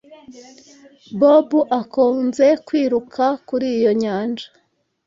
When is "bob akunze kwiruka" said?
1.19-3.25